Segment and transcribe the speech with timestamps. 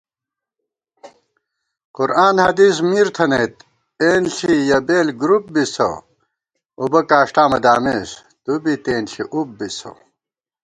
[1.97, 3.55] قرآن حدیث مِر تھنَئیت
[4.03, 5.89] اېنݪی یَہ بېل گرُوپ بِسہ
[6.35, 8.09] * اُبہ کاݭٹا مہ دامېس
[8.43, 9.91] تُوبی تېنݪی اُب بِسہ